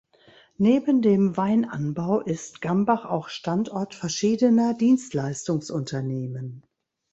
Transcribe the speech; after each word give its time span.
Neben 0.57 1.03
dem 1.03 1.37
Weinanbau 1.37 2.21
ist 2.21 2.63
Gambach 2.63 3.05
auch 3.05 3.29
Standort 3.29 3.93
verschiedener 3.93 4.73
Dienstleistungsunternehmen. 4.73 6.65